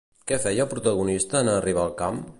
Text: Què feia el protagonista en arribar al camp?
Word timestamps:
Què 0.29 0.39
feia 0.45 0.63
el 0.65 0.71
protagonista 0.71 1.45
en 1.45 1.55
arribar 1.57 1.87
al 1.89 1.97
camp? 2.05 2.23